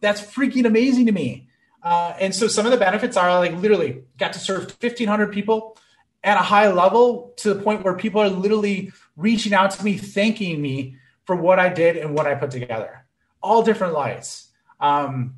that's 0.00 0.22
freaking 0.22 0.64
amazing 0.64 1.04
to 1.06 1.12
me. 1.12 1.50
Uh, 1.82 2.14
and 2.18 2.34
so 2.34 2.48
some 2.48 2.64
of 2.64 2.72
the 2.72 2.78
benefits 2.78 3.18
are 3.18 3.38
like 3.38 3.52
literally 3.52 4.02
got 4.16 4.32
to 4.32 4.38
serve 4.38 4.62
1500 4.62 5.30
people 5.30 5.76
at 6.24 6.38
a 6.38 6.42
high 6.42 6.72
level 6.72 7.34
to 7.36 7.52
the 7.52 7.62
point 7.62 7.84
where 7.84 7.94
people 7.94 8.22
are 8.22 8.30
literally 8.30 8.92
reaching 9.18 9.52
out 9.52 9.72
to 9.72 9.84
me, 9.84 9.98
thanking 9.98 10.62
me 10.62 10.96
for 11.26 11.36
what 11.36 11.58
I 11.58 11.68
did 11.68 11.98
and 11.98 12.14
what 12.14 12.26
I 12.26 12.34
put 12.34 12.50
together. 12.50 13.04
All 13.42 13.62
different 13.62 13.92
lights. 13.92 14.48
Um, 14.80 15.34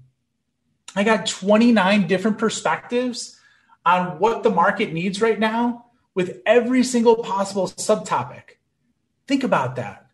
I 0.95 1.03
got 1.03 1.27
29 1.27 2.07
different 2.07 2.39
perspectives 2.39 3.37
on 3.85 4.19
what 4.19 4.43
the 4.43 4.51
market 4.51 4.93
needs 4.93 5.21
right 5.21 5.39
now 5.39 5.87
with 6.15 6.41
every 6.45 6.85
single 6.85 7.17
possible 7.17 7.69
subtopic. 7.69 8.57
Think 9.27 9.45
about 9.45 9.77
that. 9.77 10.07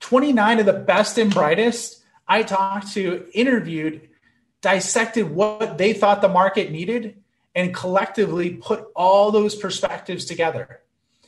29 0.00 0.60
of 0.60 0.66
the 0.66 0.72
best 0.72 1.18
and 1.18 1.32
brightest 1.32 2.02
I 2.28 2.42
talked 2.42 2.92
to, 2.92 3.26
interviewed, 3.32 4.08
dissected 4.60 5.30
what 5.30 5.78
they 5.78 5.92
thought 5.92 6.20
the 6.20 6.28
market 6.28 6.70
needed, 6.70 7.16
and 7.54 7.74
collectively 7.74 8.50
put 8.50 8.86
all 8.94 9.32
those 9.32 9.56
perspectives 9.56 10.24
together. 10.24 10.80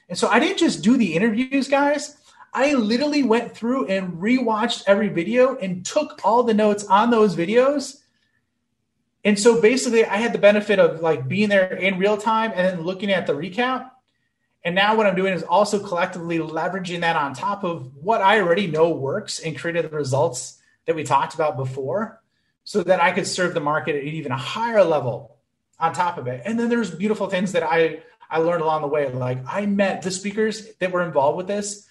And 0.09 0.17
so 0.17 0.29
I 0.29 0.39
didn't 0.39 0.59
just 0.59 0.83
do 0.83 0.97
the 0.97 1.15
interviews, 1.15 1.69
guys. 1.69 2.17
I 2.55 2.75
literally 2.75 3.23
went 3.23 3.57
through 3.57 3.87
and 3.87 4.19
rewatched 4.19 4.85
every 4.87 5.09
video 5.09 5.57
and 5.57 5.85
took 5.85 6.21
all 6.23 6.43
the 6.43 6.55
notes 6.55 6.85
on 6.85 7.11
those 7.11 7.35
videos. 7.35 8.02
And 9.25 9.39
so 9.39 9.61
basically, 9.61 10.05
I 10.05 10.17
had 10.17 10.33
the 10.33 10.39
benefit 10.39 10.79
of 10.79 11.01
like 11.01 11.29
being 11.29 11.49
there 11.49 11.73
in 11.73 11.99
real 11.99 12.17
time 12.17 12.53
and 12.55 12.67
then 12.67 12.83
looking 12.83 13.11
at 13.11 13.27
the 13.27 13.35
recap. 13.35 13.91
And 14.65 14.75
now 14.75 14.97
what 14.97 15.07
I'm 15.07 15.17
doing 15.17 15.33
is 15.33 15.43
also 15.43 15.79
collectively 15.79 16.39
leveraging 16.39 17.01
that 17.01 17.17
on 17.17 17.35
top 17.35 17.65
of 17.65 17.95
what 17.97 18.21
I 18.21 18.41
already 18.41 18.67
know 18.67 18.91
works 18.91 19.41
and 19.41 19.59
created 19.59 19.85
the 19.85 19.97
results 19.97 20.61
that 20.87 20.97
we 20.97 21.05
talked 21.05 21.35
about 21.35 21.57
before 21.57 22.21
so 22.65 22.83
that 22.83 23.01
I 23.03 23.13
could 23.13 23.27
serve 23.27 23.55
the 23.55 23.61
market 23.61 23.97
at 23.97 24.05
even 24.05 24.33
a 24.33 24.37
higher 24.37 24.85
level 24.85 25.37
on 25.81 25.93
top 25.93 26.19
of 26.19 26.27
it. 26.29 26.43
And 26.45 26.59
then 26.59 26.69
there's 26.69 26.91
beautiful 26.91 27.29
things 27.29 27.53
that 27.53 27.63
I 27.63 28.03
I 28.31 28.39
learned 28.39 28.63
along 28.63 28.83
the 28.83 28.89
way. 28.89 29.09
Like 29.09 29.39
I 29.47 29.67
met 29.67 30.03
the 30.03 30.11
speakers 30.11 30.75
that 30.77 30.91
were 30.91 31.03
involved 31.03 31.37
with 31.37 31.47
this 31.47 31.89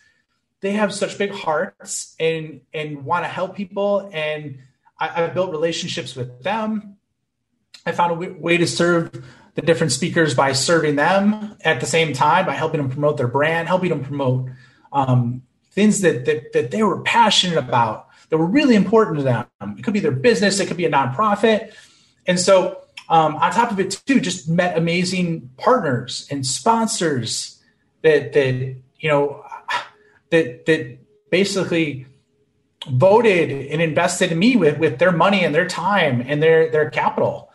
they 0.62 0.72
have 0.74 0.94
such 0.94 1.18
big 1.18 1.32
hearts 1.32 2.16
and 2.20 2.62
and 2.74 3.04
want 3.04 3.26
to 3.26 3.28
help 3.28 3.56
people 3.56 4.10
and 4.14 4.60
I, 4.98 5.24
I 5.24 5.28
built 5.28 5.52
relationships 5.52 6.16
with 6.16 6.42
them 6.44 6.98
i 7.86 7.92
found 7.92 8.12
a 8.12 8.16
w- 8.16 8.36
way 8.40 8.58
to 8.58 8.68
serve 8.68 9.12
the 9.56 9.62
different 9.62 9.92
speakers 9.92 10.34
by 10.34 10.52
serving 10.54 10.96
them 10.96 11.56
at 11.62 11.80
the 11.80 11.86
same 11.86 12.14
time 12.14 12.46
by 12.46 12.54
helping 12.54 12.82
them 12.82 12.90
promote 12.90 13.18
their 13.18 13.28
brand 13.28 13.68
helping 13.68 13.90
them 13.90 14.04
promote 14.04 14.50
um, 14.94 15.42
things 15.72 16.02
that, 16.02 16.26
that 16.26 16.52
that 16.54 16.72
they 16.72 16.84
were 16.84 17.02
passionate 17.02 17.58
about 17.58 18.08
that 18.30 18.38
were 18.38 18.46
really 18.46 18.76
important 18.76 19.18
to 19.18 19.24
them 19.24 19.46
it 19.78 19.84
could 19.84 19.94
be 19.94 20.00
their 20.00 20.12
business 20.12 20.60
it 20.60 20.68
could 20.68 20.78
be 20.78 20.86
a 20.86 20.92
nonprofit 20.92 21.74
and 22.28 22.40
so 22.40 22.78
um, 23.10 23.36
on 23.36 23.52
top 23.52 23.72
of 23.72 23.80
it 23.80 24.02
too 24.06 24.20
just 24.20 24.48
met 24.48 24.78
amazing 24.78 25.50
partners 25.58 26.28
and 26.32 26.46
sponsors 26.46 27.62
that 28.04 28.34
that 28.34 28.76
you 29.00 29.10
know 29.10 29.44
that 30.30 30.66
that 30.66 30.98
basically 31.30 32.06
voted 32.88 33.52
and 33.72 33.82
invested 33.82 34.32
in 34.32 34.40
me 34.40 34.56
with 34.56 34.78
with 34.80 35.00
their 35.00 35.12
money 35.12 35.44
and 35.44 35.54
their 35.54 35.68
time 35.68 36.24
and 36.26 36.42
their 36.42 36.72
their 36.72 36.90
capital. 36.90 37.51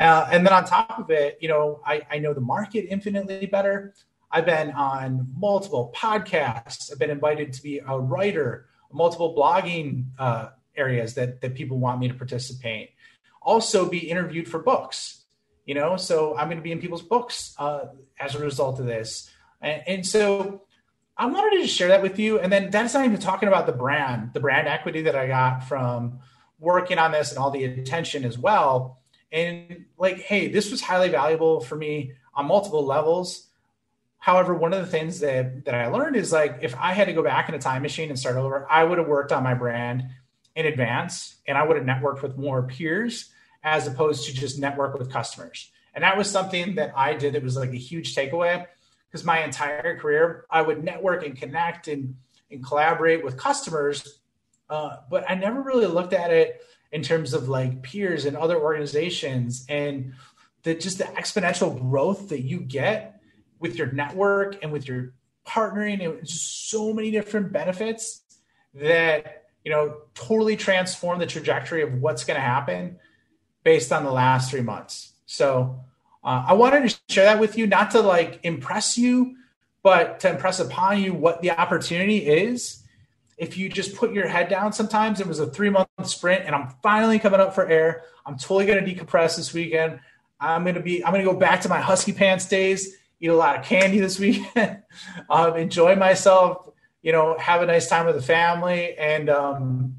Uh, 0.00 0.26
and 0.32 0.46
then 0.46 0.52
on 0.52 0.64
top 0.64 0.98
of 0.98 1.10
it, 1.10 1.38
you 1.40 1.48
know, 1.48 1.80
I, 1.84 2.02
I 2.10 2.18
know 2.18 2.32
the 2.32 2.40
market 2.40 2.86
infinitely 2.88 3.46
better. 3.46 3.94
I've 4.30 4.46
been 4.46 4.70
on 4.70 5.28
multiple 5.36 5.92
podcasts. 5.94 6.90
I've 6.90 6.98
been 6.98 7.10
invited 7.10 7.52
to 7.52 7.62
be 7.62 7.80
a 7.86 7.98
writer, 7.98 8.66
multiple 8.92 9.36
blogging 9.36 10.06
uh, 10.18 10.48
areas 10.74 11.14
that 11.14 11.42
that 11.42 11.54
people 11.54 11.78
want 11.78 12.00
me 12.00 12.08
to 12.08 12.14
participate. 12.14 12.90
Also, 13.42 13.88
be 13.88 13.98
interviewed 13.98 14.48
for 14.48 14.60
books. 14.60 15.24
You 15.66 15.74
know, 15.74 15.96
so 15.96 16.36
I'm 16.36 16.46
going 16.48 16.56
to 16.56 16.62
be 16.62 16.72
in 16.72 16.80
people's 16.80 17.02
books 17.02 17.54
uh, 17.58 17.86
as 18.18 18.34
a 18.34 18.38
result 18.38 18.80
of 18.80 18.86
this. 18.86 19.30
And, 19.60 19.82
and 19.86 20.06
so 20.06 20.62
I 21.16 21.26
wanted 21.26 21.58
to 21.58 21.62
just 21.62 21.76
share 21.76 21.88
that 21.88 22.02
with 22.02 22.18
you. 22.18 22.40
And 22.40 22.50
then 22.50 22.70
that's 22.70 22.94
not 22.94 23.04
even 23.04 23.18
talking 23.20 23.48
about 23.48 23.66
the 23.66 23.72
brand, 23.72 24.32
the 24.32 24.40
brand 24.40 24.66
equity 24.66 25.02
that 25.02 25.14
I 25.14 25.26
got 25.28 25.68
from 25.68 26.20
working 26.58 26.98
on 26.98 27.12
this 27.12 27.30
and 27.30 27.38
all 27.38 27.50
the 27.50 27.64
attention 27.64 28.24
as 28.24 28.38
well. 28.38 28.99
And 29.32 29.86
like, 29.96 30.18
hey, 30.18 30.48
this 30.48 30.70
was 30.70 30.80
highly 30.80 31.08
valuable 31.08 31.60
for 31.60 31.76
me 31.76 32.12
on 32.34 32.46
multiple 32.46 32.84
levels. 32.84 33.46
However, 34.18 34.54
one 34.54 34.72
of 34.74 34.80
the 34.80 34.90
things 34.90 35.20
that, 35.20 35.64
that 35.64 35.74
I 35.74 35.86
learned 35.86 36.16
is 36.16 36.32
like, 36.32 36.58
if 36.62 36.76
I 36.76 36.92
had 36.92 37.06
to 37.06 37.12
go 37.12 37.22
back 37.22 37.48
in 37.48 37.54
a 37.54 37.58
time 37.58 37.82
machine 37.82 38.10
and 38.10 38.18
start 38.18 38.36
over, 38.36 38.66
I 38.70 38.84
would 38.84 38.98
have 38.98 39.06
worked 39.08 39.32
on 39.32 39.42
my 39.42 39.54
brand 39.54 40.04
in 40.54 40.66
advance 40.66 41.36
and 41.46 41.56
I 41.56 41.64
would 41.64 41.76
have 41.76 41.86
networked 41.86 42.22
with 42.22 42.36
more 42.36 42.62
peers 42.64 43.30
as 43.62 43.86
opposed 43.86 44.26
to 44.26 44.34
just 44.34 44.58
network 44.58 44.98
with 44.98 45.10
customers. 45.10 45.70
And 45.94 46.04
that 46.04 46.16
was 46.16 46.30
something 46.30 46.76
that 46.76 46.92
I 46.96 47.14
did 47.14 47.34
that 47.34 47.42
was 47.42 47.56
like 47.56 47.70
a 47.70 47.76
huge 47.76 48.14
takeaway 48.14 48.66
because 49.08 49.24
my 49.24 49.42
entire 49.42 49.98
career 49.98 50.46
I 50.50 50.62
would 50.62 50.84
network 50.84 51.24
and 51.24 51.36
connect 51.36 51.88
and, 51.88 52.16
and 52.50 52.64
collaborate 52.64 53.24
with 53.24 53.36
customers, 53.36 54.20
uh, 54.68 54.96
but 55.10 55.28
I 55.28 55.34
never 55.34 55.62
really 55.62 55.86
looked 55.86 56.12
at 56.12 56.30
it 56.30 56.62
in 56.92 57.02
terms 57.02 57.34
of 57.34 57.48
like 57.48 57.82
peers 57.82 58.24
and 58.24 58.36
other 58.36 58.58
organizations 58.58 59.64
and 59.68 60.12
the 60.62 60.74
just 60.74 60.98
the 60.98 61.04
exponential 61.04 61.78
growth 61.78 62.28
that 62.28 62.42
you 62.42 62.60
get 62.60 63.20
with 63.58 63.76
your 63.76 63.90
network 63.92 64.62
and 64.62 64.72
with 64.72 64.86
your 64.86 65.12
partnering 65.46 66.04
and 66.04 66.28
so 66.28 66.92
many 66.92 67.10
different 67.10 67.52
benefits 67.52 68.22
that 68.74 69.44
you 69.64 69.70
know 69.70 69.96
totally 70.14 70.56
transform 70.56 71.18
the 71.18 71.26
trajectory 71.26 71.82
of 71.82 71.94
what's 71.94 72.24
going 72.24 72.36
to 72.36 72.40
happen 72.40 72.98
based 73.64 73.92
on 73.92 74.04
the 74.04 74.12
last 74.12 74.50
three 74.50 74.60
months 74.60 75.12
so 75.26 75.80
uh, 76.22 76.44
I 76.48 76.52
wanted 76.52 76.88
to 76.88 76.98
share 77.08 77.24
that 77.24 77.40
with 77.40 77.56
you, 77.56 77.66
not 77.66 77.92
to 77.92 78.00
like 78.00 78.40
impress 78.42 78.98
you, 78.98 79.36
but 79.82 80.20
to 80.20 80.30
impress 80.30 80.60
upon 80.60 81.02
you 81.02 81.14
what 81.14 81.40
the 81.40 81.52
opportunity 81.52 82.18
is. 82.26 82.79
If 83.40 83.56
you 83.56 83.70
just 83.70 83.96
put 83.96 84.12
your 84.12 84.28
head 84.28 84.48
down, 84.48 84.72
sometimes 84.72 85.18
it 85.18 85.26
was 85.26 85.40
a 85.40 85.46
three 85.46 85.70
month 85.70 85.88
sprint, 86.04 86.44
and 86.44 86.54
I'm 86.54 86.68
finally 86.82 87.18
coming 87.18 87.40
up 87.40 87.54
for 87.54 87.66
air. 87.66 88.04
I'm 88.26 88.36
totally 88.36 88.66
going 88.66 88.84
to 88.84 88.94
decompress 88.94 89.36
this 89.36 89.54
weekend. 89.54 89.98
I'm 90.38 90.62
going 90.62 90.74
to 90.74 90.82
be, 90.82 91.04
I'm 91.04 91.12
going 91.12 91.24
to 91.24 91.32
go 91.32 91.38
back 91.38 91.62
to 91.62 91.68
my 91.68 91.80
husky 91.80 92.12
pants 92.12 92.46
days, 92.46 92.96
eat 93.18 93.28
a 93.28 93.34
lot 93.34 93.58
of 93.58 93.64
candy 93.64 93.98
this 93.98 94.18
weekend, 94.20 94.82
um, 95.30 95.56
enjoy 95.56 95.96
myself, 95.96 96.68
you 97.02 97.12
know, 97.12 97.36
have 97.38 97.62
a 97.62 97.66
nice 97.66 97.88
time 97.88 98.06
with 98.06 98.14
the 98.14 98.22
family, 98.22 98.94
and 98.98 99.30
um, 99.30 99.96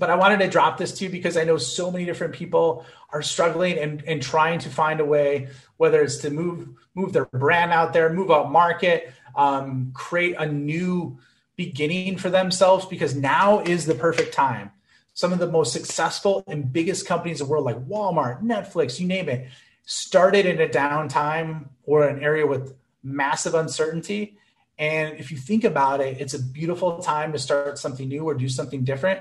but 0.00 0.10
I 0.10 0.16
wanted 0.16 0.38
to 0.40 0.48
drop 0.48 0.78
this 0.78 0.96
too 0.96 1.08
because 1.08 1.36
I 1.36 1.44
know 1.44 1.58
so 1.58 1.90
many 1.90 2.04
different 2.04 2.34
people 2.34 2.86
are 3.10 3.22
struggling 3.22 3.78
and, 3.78 4.02
and 4.06 4.22
trying 4.22 4.58
to 4.60 4.70
find 4.70 4.98
a 4.98 5.04
way, 5.04 5.48
whether 5.76 6.02
it's 6.02 6.16
to 6.18 6.30
move 6.30 6.68
move 6.94 7.12
their 7.12 7.26
brand 7.26 7.70
out 7.70 7.92
there, 7.92 8.12
move 8.12 8.30
out 8.30 8.50
market, 8.50 9.12
um, 9.36 9.92
create 9.94 10.34
a 10.38 10.46
new 10.46 11.18
beginning 11.60 12.16
for 12.16 12.30
themselves 12.30 12.86
because 12.86 13.14
now 13.14 13.60
is 13.60 13.84
the 13.84 13.94
perfect 13.94 14.32
time. 14.32 14.70
Some 15.12 15.30
of 15.30 15.38
the 15.38 15.46
most 15.46 15.74
successful 15.74 16.42
and 16.46 16.72
biggest 16.72 17.06
companies 17.06 17.38
in 17.38 17.46
the 17.46 17.50
world, 17.50 17.66
like 17.66 17.86
Walmart, 17.86 18.42
Netflix, 18.42 18.98
you 18.98 19.06
name 19.06 19.28
it, 19.28 19.46
started 19.84 20.46
in 20.46 20.58
a 20.58 20.66
downtime 20.66 21.68
or 21.82 22.08
an 22.08 22.22
area 22.22 22.46
with 22.46 22.74
massive 23.02 23.54
uncertainty. 23.54 24.38
And 24.78 25.18
if 25.20 25.30
you 25.30 25.36
think 25.36 25.64
about 25.64 26.00
it, 26.00 26.18
it's 26.18 26.32
a 26.32 26.42
beautiful 26.42 27.02
time 27.02 27.32
to 27.32 27.38
start 27.38 27.78
something 27.78 28.08
new 28.08 28.24
or 28.24 28.32
do 28.32 28.48
something 28.48 28.82
different 28.82 29.20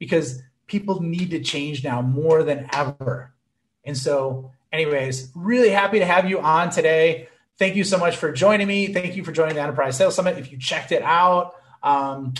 because 0.00 0.42
people 0.66 1.00
need 1.00 1.30
to 1.30 1.40
change 1.40 1.84
now 1.84 2.02
more 2.02 2.42
than 2.42 2.68
ever. 2.72 3.32
And 3.84 3.96
so, 3.96 4.50
anyways, 4.72 5.30
really 5.36 5.70
happy 5.70 6.00
to 6.00 6.06
have 6.06 6.28
you 6.28 6.40
on 6.40 6.70
today. 6.70 7.28
Thank 7.56 7.76
you 7.76 7.84
so 7.84 7.98
much 7.98 8.16
for 8.16 8.32
joining 8.32 8.66
me. 8.66 8.92
Thank 8.92 9.14
you 9.14 9.22
for 9.22 9.30
joining 9.30 9.54
the 9.54 9.60
Enterprise 9.60 9.96
Sales 9.96 10.16
Summit. 10.16 10.38
If 10.38 10.50
you 10.50 10.58
checked 10.58 10.90
it 10.90 11.02
out, 11.02 11.54
um, 11.82 12.34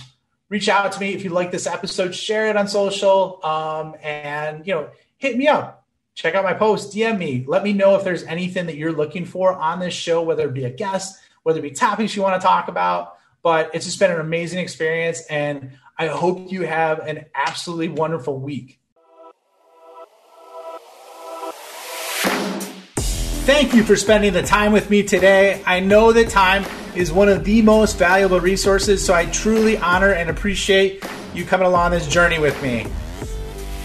reach 0.48 0.68
out 0.68 0.92
to 0.92 1.00
me 1.00 1.14
if 1.14 1.24
you 1.24 1.30
like 1.30 1.50
this 1.50 1.66
episode. 1.66 2.14
Share 2.14 2.48
it 2.48 2.56
on 2.56 2.68
social, 2.68 3.44
um, 3.44 3.94
and 4.02 4.66
you 4.66 4.74
know, 4.74 4.90
hit 5.16 5.36
me 5.36 5.48
up. 5.48 5.86
Check 6.14 6.34
out 6.34 6.44
my 6.44 6.54
post. 6.54 6.94
DM 6.94 7.18
me. 7.18 7.44
Let 7.46 7.62
me 7.62 7.72
know 7.72 7.94
if 7.94 8.04
there's 8.04 8.24
anything 8.24 8.66
that 8.66 8.76
you're 8.76 8.92
looking 8.92 9.24
for 9.24 9.52
on 9.52 9.78
this 9.78 9.94
show, 9.94 10.22
whether 10.22 10.48
it 10.48 10.54
be 10.54 10.64
a 10.64 10.70
guest, 10.70 11.20
whether 11.44 11.60
it 11.60 11.62
be 11.62 11.70
topics 11.70 12.16
you 12.16 12.22
want 12.22 12.40
to 12.40 12.46
talk 12.46 12.68
about. 12.68 13.14
But 13.42 13.70
it's 13.72 13.84
just 13.84 14.00
been 14.00 14.10
an 14.10 14.20
amazing 14.20 14.58
experience, 14.58 15.22
and 15.30 15.72
I 15.96 16.08
hope 16.08 16.50
you 16.50 16.62
have 16.62 17.00
an 17.00 17.26
absolutely 17.34 17.88
wonderful 17.88 18.38
week. 18.38 18.80
Thank 23.48 23.72
you 23.74 23.82
for 23.82 23.96
spending 23.96 24.34
the 24.34 24.42
time 24.42 24.72
with 24.72 24.90
me 24.90 25.02
today. 25.04 25.62
I 25.64 25.80
know 25.80 26.12
that 26.12 26.28
time 26.28 26.64
is 26.96 27.12
one 27.12 27.28
of 27.28 27.44
the 27.44 27.62
most 27.62 27.98
valuable 27.98 28.40
resources, 28.40 29.04
so 29.04 29.14
I 29.14 29.26
truly 29.26 29.76
honor 29.78 30.12
and 30.12 30.30
appreciate 30.30 31.04
you 31.34 31.44
coming 31.44 31.66
along 31.66 31.92
this 31.92 32.06
journey 32.06 32.38
with 32.38 32.60
me. 32.62 32.84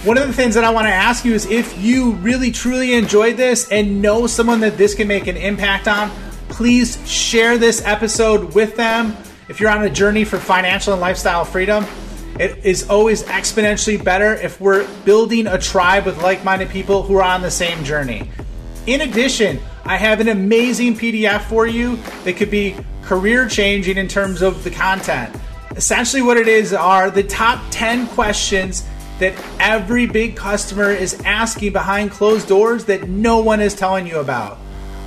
One 0.04 0.18
of 0.18 0.28
the 0.28 0.34
things 0.34 0.56
that 0.56 0.64
I 0.64 0.70
want 0.70 0.88
to 0.88 0.94
ask 0.94 1.24
you 1.24 1.34
is 1.34 1.46
if 1.46 1.78
you 1.78 2.12
really 2.14 2.52
truly 2.52 2.94
enjoyed 2.94 3.38
this 3.38 3.72
and 3.72 4.02
know 4.02 4.28
someone 4.28 4.60
that 4.60 4.78
this 4.78 4.94
can 4.94 5.08
make 5.08 5.28
an 5.28 5.38
impact 5.38 5.88
on, 5.88 6.12
please 6.50 7.00
share 7.10 7.58
this 7.58 7.82
episode 7.86 8.54
with 8.54 8.76
them. 8.76 9.16
If 9.48 9.60
you're 9.60 9.70
on 9.70 9.84
a 9.84 9.90
journey 9.90 10.26
for 10.26 10.38
financial 10.38 10.94
and 10.94 11.02
lifestyle 11.02 11.46
freedom, 11.46 11.86
it 12.40 12.66
is 12.66 12.90
always 12.90 13.24
exponentially 13.24 14.04
better 14.04 14.34
if 14.34 14.60
we're 14.60 14.88
building 15.06 15.48
a 15.48 15.58
tribe 15.58 16.06
with 16.06 16.22
like 16.22 16.44
minded 16.44 16.70
people 16.70 17.04
who 17.04 17.16
are 17.16 17.24
on 17.24 17.42
the 17.42 17.52
same 17.52 17.84
journey. 17.84 18.30
In 18.88 19.02
addition, 19.02 19.60
I 19.86 19.98
have 19.98 20.22
an 20.22 20.30
amazing 20.30 20.96
PDF 20.96 21.42
for 21.44 21.68
you 21.68 21.98
that 22.24 22.38
could 22.38 22.50
be 22.50 22.76
career 23.02 23.48
changing 23.48 23.98
in 23.98 24.08
terms 24.08 24.42
of 24.42 24.64
the 24.64 24.72
content. 24.72 25.36
Essentially, 25.76 26.22
what 26.22 26.38
it 26.38 26.48
is 26.48 26.74
are 26.74 27.12
the 27.12 27.24
top 27.24 27.62
10 27.72 28.08
questions 28.08 28.86
that 29.20 29.34
every 29.60 30.06
big 30.06 30.36
customer 30.36 30.90
is 30.90 31.22
asking 31.26 31.74
behind 31.74 32.12
closed 32.12 32.48
doors 32.48 32.86
that 32.86 33.10
no 33.10 33.40
one 33.40 33.60
is 33.60 33.74
telling 33.74 34.08
you 34.08 34.20
about. 34.20 34.58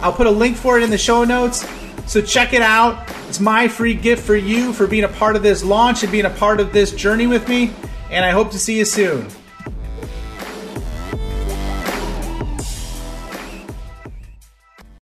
I'll 0.01 0.13
put 0.13 0.27
a 0.27 0.31
link 0.31 0.57
for 0.57 0.77
it 0.77 0.83
in 0.83 0.91
the 0.91 0.99
show 0.99 1.25
notes. 1.25 1.67
So 2.07 2.21
check 2.21 2.53
it 2.53 2.63
out. 2.63 3.11
It's 3.29 3.41
my 3.41 3.69
free 3.69 3.95
gift 3.95 4.25
for 4.25 4.37
you 4.37 4.73
for 4.73 4.87
being 4.87 5.05
a 5.05 5.09
part 5.09 5.37
of 5.37 5.43
this 5.43 5.65
launch 5.65 6.03
and 6.03 6.13
being 6.13 6.27
a 6.27 6.31
part 6.31 6.61
of 6.61 6.73
this 6.73 6.93
journey 6.93 7.27
with 7.27 7.49
me. 7.49 7.73
And 8.11 8.25
I 8.25 8.31
hope 8.31 8.51
to 8.53 8.59
see 8.59 8.79
you 8.79 8.85
soon. 8.85 9.27